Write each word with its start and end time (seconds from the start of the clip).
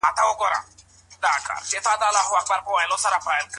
لویه 0.03 0.13
جرګه 0.13 0.35
کله 2.01 2.21
خپل 2.27 2.41
کار 2.47 2.59
پای 2.65 2.85
ته 3.01 3.07
رسوي؟ 3.13 3.45